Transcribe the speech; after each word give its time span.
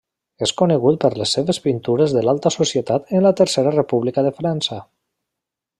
És 0.45 0.51
conegut 0.61 0.95
per 1.03 1.11
les 1.21 1.33
seves 1.37 1.59
pintures 1.65 2.15
de 2.17 2.23
l'alta 2.27 2.53
societat 2.57 3.15
en 3.19 3.27
la 3.29 3.33
Tercera 3.43 3.75
República 3.79 4.25
de 4.29 4.33
França. 4.41 4.83